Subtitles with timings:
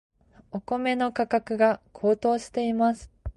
[0.49, 3.11] お米の価格が高騰しています。